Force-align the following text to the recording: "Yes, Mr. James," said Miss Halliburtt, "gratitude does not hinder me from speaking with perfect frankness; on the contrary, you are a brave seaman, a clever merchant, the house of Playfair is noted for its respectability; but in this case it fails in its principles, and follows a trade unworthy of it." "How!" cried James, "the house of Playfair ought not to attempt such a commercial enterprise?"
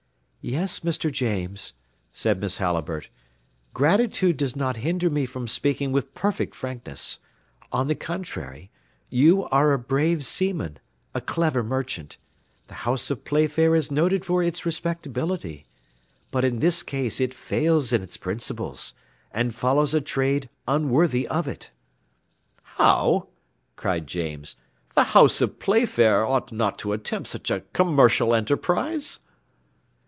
"Yes, 0.43 0.79
Mr. 0.79 1.11
James," 1.11 1.73
said 2.11 2.41
Miss 2.41 2.57
Halliburtt, 2.57 3.09
"gratitude 3.75 4.37
does 4.37 4.55
not 4.55 4.77
hinder 4.77 5.07
me 5.07 5.27
from 5.27 5.47
speaking 5.47 5.91
with 5.91 6.15
perfect 6.15 6.55
frankness; 6.55 7.19
on 7.71 7.87
the 7.87 7.93
contrary, 7.93 8.71
you 9.07 9.45
are 9.49 9.71
a 9.71 9.77
brave 9.77 10.25
seaman, 10.25 10.79
a 11.13 11.21
clever 11.21 11.61
merchant, 11.63 12.17
the 12.65 12.73
house 12.73 13.11
of 13.11 13.23
Playfair 13.23 13.75
is 13.75 13.91
noted 13.91 14.25
for 14.25 14.41
its 14.41 14.65
respectability; 14.65 15.67
but 16.31 16.43
in 16.43 16.57
this 16.57 16.81
case 16.81 17.21
it 17.21 17.35
fails 17.35 17.93
in 17.93 18.01
its 18.01 18.17
principles, 18.17 18.95
and 19.31 19.53
follows 19.53 19.93
a 19.93 20.01
trade 20.01 20.49
unworthy 20.67 21.27
of 21.27 21.47
it." 21.47 21.69
"How!" 22.63 23.27
cried 23.75 24.07
James, 24.07 24.55
"the 24.95 25.03
house 25.13 25.39
of 25.39 25.59
Playfair 25.59 26.25
ought 26.25 26.51
not 26.51 26.79
to 26.79 26.93
attempt 26.93 27.27
such 27.29 27.51
a 27.51 27.61
commercial 27.73 28.33
enterprise?" 28.33 29.19